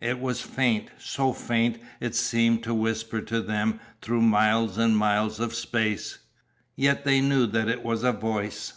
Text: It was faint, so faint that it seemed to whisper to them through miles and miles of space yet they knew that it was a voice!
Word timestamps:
It 0.00 0.20
was 0.20 0.40
faint, 0.40 0.88
so 1.00 1.32
faint 1.32 1.80
that 1.98 2.06
it 2.10 2.14
seemed 2.14 2.62
to 2.62 2.72
whisper 2.72 3.20
to 3.22 3.40
them 3.42 3.80
through 4.00 4.22
miles 4.22 4.78
and 4.78 4.96
miles 4.96 5.40
of 5.40 5.52
space 5.52 6.18
yet 6.76 7.04
they 7.04 7.20
knew 7.20 7.44
that 7.48 7.68
it 7.68 7.82
was 7.82 8.04
a 8.04 8.12
voice! 8.12 8.72